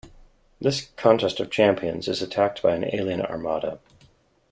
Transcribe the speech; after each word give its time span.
This 0.59 0.81
'Contest 0.95 1.39
of 1.39 1.51
Champions' 1.51 2.07
is 2.07 2.23
attacked 2.23 2.63
by 2.63 2.73
an 2.73 2.85
alien 2.91 3.21
armada. 3.21 3.77